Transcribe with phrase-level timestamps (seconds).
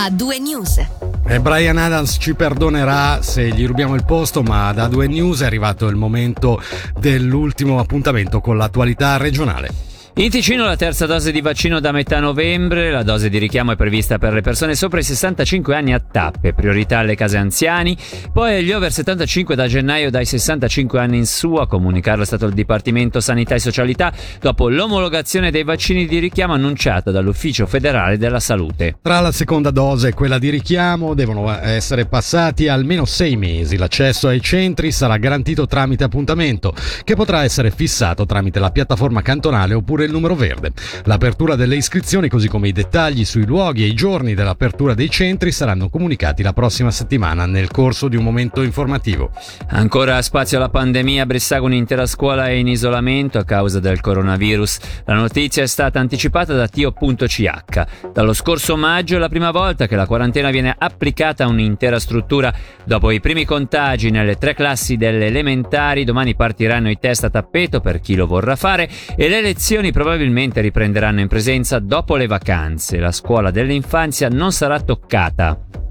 [0.00, 0.78] a due news.
[1.26, 5.46] E Brian Adams ci perdonerà se gli rubiamo il posto, ma da due news è
[5.46, 6.62] arrivato il momento
[6.96, 9.87] dell'ultimo appuntamento con l'attualità regionale.
[10.18, 13.76] In Ticino la terza dose di vaccino da metà novembre, la dose di richiamo è
[13.76, 17.96] prevista per le persone sopra i 65 anni a tappe, priorità alle case anziani,
[18.32, 22.46] poi agli over 75 da gennaio dai 65 anni in su, a comunicarlo è stato
[22.46, 28.40] il Dipartimento Sanità e Socialità dopo l'omologazione dei vaccini di richiamo annunciata dall'Ufficio federale della
[28.40, 28.96] salute.
[29.00, 33.76] Tra la seconda dose e quella di richiamo devono essere passati almeno sei mesi.
[33.76, 36.74] L'accesso ai centri sarà garantito tramite appuntamento,
[37.04, 40.72] che potrà essere fissato tramite la piattaforma cantonale oppure il numero verde.
[41.04, 45.52] L'apertura delle iscrizioni, così come i dettagli sui luoghi e i giorni dell'apertura dei centri,
[45.52, 49.30] saranno comunicati la prossima settimana nel corso di un momento informativo.
[49.68, 54.78] Ancora spazio alla pandemia, a Brissago un'intera scuola è in isolamento a causa del coronavirus.
[55.04, 58.10] La notizia è stata anticipata da Tio.ch.
[58.12, 62.52] Dallo scorso maggio è la prima volta che la quarantena viene applicata a un'intera struttura.
[62.84, 67.80] Dopo i primi contagi nelle tre classi delle elementari, domani partiranno i test a tappeto
[67.80, 72.98] per chi lo vorrà fare e le lezioni probabilmente riprenderanno in presenza dopo le vacanze.
[72.98, 75.87] La scuola dell'infanzia non sarà toccata.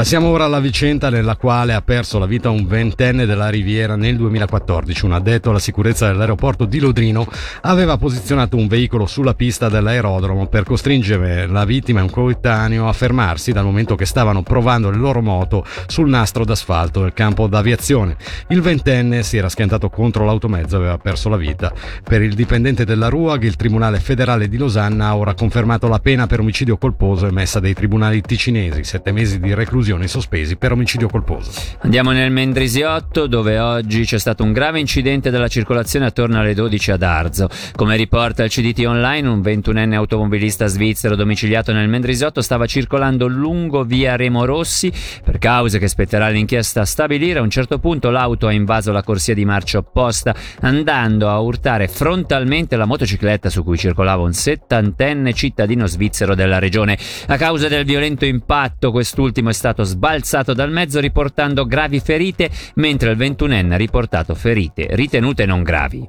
[0.00, 4.16] Passiamo ora alla vicenda nella quale ha perso la vita un ventenne della Riviera nel
[4.16, 5.04] 2014.
[5.04, 7.26] Un addetto alla sicurezza dell'aeroporto di Lodrino
[7.60, 12.94] aveva posizionato un veicolo sulla pista dell'aerodromo per costringere la vittima e un coetaneo a
[12.94, 18.16] fermarsi dal momento che stavano provando le loro moto sul nastro d'asfalto del campo d'aviazione.
[18.48, 21.74] Il ventenne si era schiantato contro l'automezzo e aveva perso la vita.
[22.02, 26.26] Per il dipendente della RUAG, il Tribunale federale di Losanna ha ora confermato la pena
[26.26, 31.08] per omicidio colposo emessa dai tribunali ticinesi, sette mesi di reclusione reclusione sospesi per omicidio
[31.08, 31.50] colposo.
[31.80, 36.92] Andiamo nel Mendrisiotto dove oggi c'è stato un grave incidente della circolazione attorno alle 12
[36.92, 37.48] ad Arzo.
[37.74, 43.84] Come riporta il CDT Online, un 21enne automobilista svizzero domiciliato nel Mendrisiotto stava circolando lungo
[43.84, 44.92] via Remo Rossi.
[45.24, 49.02] Per cause che spetterà l'inchiesta a stabilire, a un certo punto l'auto ha invaso la
[49.02, 55.32] corsia di marcia opposta andando a urtare frontalmente la motocicletta su cui circolava un settantenne
[55.32, 56.98] cittadino svizzero della regione.
[57.26, 62.50] A causa del violento impatto quest'ultimo è stato stato sbalzato dal mezzo riportando gravi ferite,
[62.74, 66.06] mentre il ventunenne ha riportato ferite ritenute non gravi.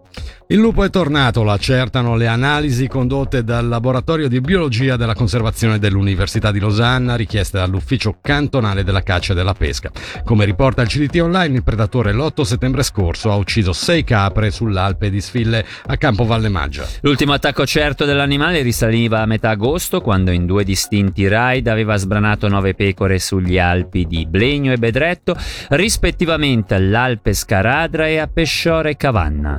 [0.52, 5.80] Il lupo è tornato, lo accertano le analisi condotte dal laboratorio di biologia della conservazione
[5.80, 9.92] dell'Università di Losanna, richieste dall'ufficio cantonale della caccia e della pesca.
[10.26, 15.10] Come riporta il CDT Online, il predatore l'8 settembre scorso ha ucciso sei capre sull'Alpe
[15.10, 16.86] di Sfille a Campo Valle Maggia.
[17.00, 22.50] L'ultimo attacco certo dell'animale risaliva a metà agosto, quando in due distinti raid aveva sbranato
[22.50, 25.34] nove pecore sugli Alpi di Blegno e Bedretto,
[25.70, 29.58] rispettivamente all'Alpe Scaradra e a Pesciore Cavanna.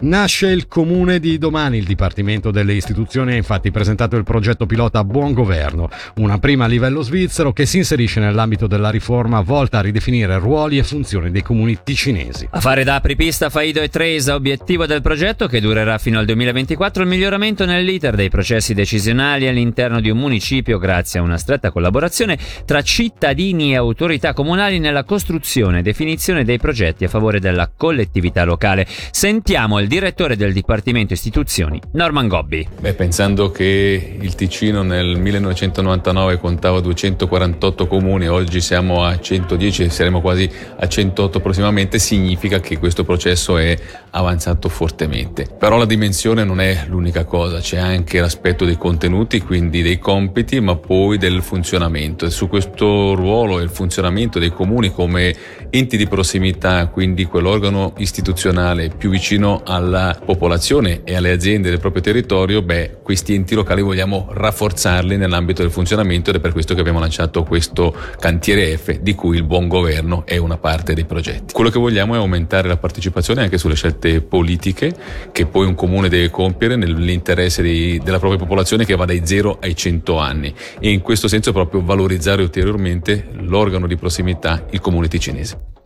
[0.00, 1.78] Nasce il comune di domani.
[1.78, 6.68] Il Dipartimento delle Istituzioni ha infatti presentato il progetto pilota Buon Governo, una prima a
[6.68, 11.42] livello svizzero che si inserisce nell'ambito della riforma volta a ridefinire ruoli e funzioni dei
[11.42, 12.48] comuni ticinesi.
[12.50, 17.02] A fare da apripista Faido e Tresa, obiettivo del progetto che durerà fino al 2024
[17.02, 22.38] il miglioramento nell'iter dei processi decisionali all'interno di un municipio grazie a una stretta collaborazione
[22.64, 28.44] tra cittadini e autorità comunali nella costruzione e definizione dei progetti a favore della collettività
[28.44, 28.86] locale.
[29.10, 32.68] Sentiamo il direttore del Dipartimento Istituzioni, Norman Gobbi.
[32.78, 40.20] Beh, pensando che il Ticino nel 1999 contava 248 comuni, oggi siamo a 110 saremo
[40.20, 43.76] quasi a 108 prossimamente, significa che questo processo è
[44.10, 45.46] avanzato fortemente.
[45.58, 50.60] Però la dimensione non è l'unica cosa, c'è anche l'aspetto dei contenuti, quindi dei compiti,
[50.60, 52.26] ma poi del funzionamento.
[52.26, 55.34] E su questo ruolo e il funzionamento dei comuni come
[55.70, 62.02] enti di prossimità, quindi quell'organo istituzionale più vicino alla popolazione e alle aziende del proprio
[62.02, 66.80] territorio, beh, questi enti locali vogliamo rafforzarli nell'ambito del funzionamento ed è per questo che
[66.80, 71.52] abbiamo lanciato questo cantiere F di cui il buon governo è una parte dei progetti.
[71.52, 74.94] Quello che vogliamo è aumentare la partecipazione anche sulle scelte politiche
[75.32, 79.58] che poi un comune deve compiere nell'interesse di, della propria popolazione che va dai 0
[79.60, 85.08] ai 100 anni e in questo senso proprio valorizzare ulteriormente l'organo di prossimità, il comune
[85.08, 85.79] ticinese.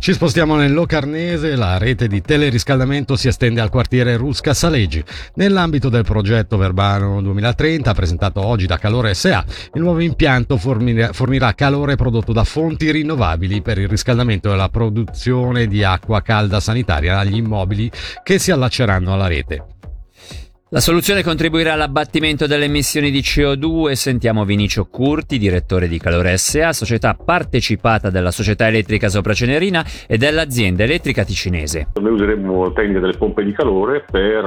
[0.00, 5.04] Ci spostiamo nel Locarnese, la rete di teleriscaldamento si estende al quartiere Rusca Saleggi.
[5.34, 9.44] Nell'ambito del progetto Verbano 2030, presentato oggi da Calore SA,
[9.74, 15.66] il nuovo impianto fornirà, calore prodotto da fonti rinnovabili per il riscaldamento e la produzione
[15.66, 17.90] di acqua calda sanitaria agli immobili
[18.22, 19.79] che si allacceranno alla rete.
[20.72, 23.90] La soluzione contribuirà all'abbattimento delle emissioni di CO2.
[23.94, 30.16] Sentiamo Vinicio Curti, direttore di Calore SA, società partecipata della società elettrica Sopra Cenerina e
[30.16, 31.88] dell'azienda elettrica ticinese.
[32.00, 34.44] Noi useremo la tecnica delle pompe di calore per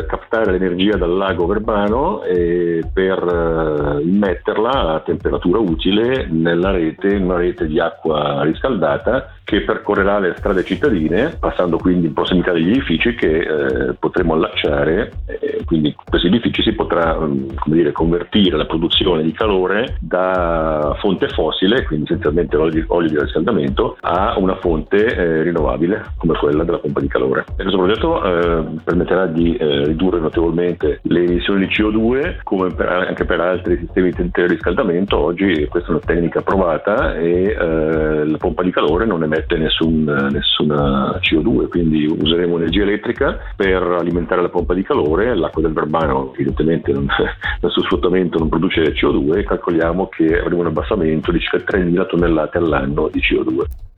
[0.00, 7.08] eh, captare l'energia dal lago Verbano e per eh, immetterla a temperatura utile nella rete,
[7.08, 12.52] in una rete di acqua riscaldata che percorrerà le strade cittadine, passando quindi in prossimità
[12.52, 15.12] degli edifici che eh, potremo allacciare.
[15.26, 21.28] Eh, quindi questi edifici si potrà mm, dire, convertire la produzione di calore da fonte
[21.28, 26.78] fossile, quindi essenzialmente olio, olio di riscaldamento, a una fonte eh, rinnovabile come quella della
[26.78, 27.44] pompa di calore.
[27.56, 32.88] E questo progetto eh, permetterà di eh, ridurre notevolmente le emissioni di CO2 come per,
[32.88, 35.18] anche per altri sistemi di riscaldamento.
[35.18, 40.04] Oggi questa è una tecnica provata e eh, la pompa di calore non emette nessun,
[40.30, 46.32] nessuna CO2, quindi useremo energia elettrica per alimentare la pompa di calore, l'acqua del Verbano
[46.34, 47.04] evidentemente non,
[47.60, 52.06] il suo sfruttamento non produce CO2 e calcoliamo che avremo un abbassamento di circa 3.000
[52.06, 53.92] tonnellate all'anno di CO2.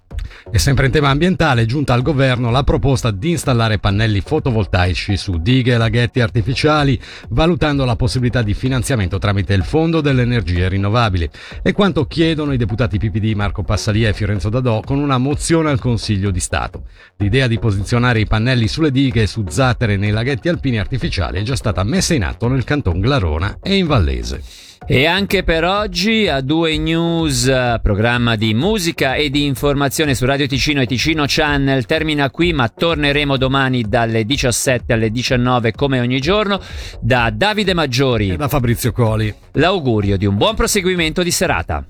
[0.51, 5.17] E sempre in tema ambientale è giunta al governo la proposta di installare pannelli fotovoltaici
[5.17, 7.01] su dighe e laghetti artificiali,
[7.31, 11.29] valutando la possibilità di finanziamento tramite il Fondo delle Energie Rinnovabili.
[11.63, 15.81] E quanto chiedono i deputati PPD Marco Passalia e Fiorenzo Dadò con una mozione al
[15.81, 16.85] Consiglio di Stato.
[17.17, 21.43] L'idea di posizionare i pannelli sulle dighe e su zattere nei laghetti alpini artificiali è
[21.43, 24.43] già stata messa in atto nel canton Glarona e in Vallese.
[24.85, 27.51] E anche per oggi a due news,
[27.83, 32.69] programma di musica e di informazione su Radio Ticino e Ticino Channel termina qui, ma
[32.69, 36.61] torneremo domani dalle 17 alle 19 come ogni giorno.
[37.01, 39.35] Da Davide Maggiori e da Fabrizio Coli.
[39.53, 41.85] L'augurio di un buon proseguimento di serata.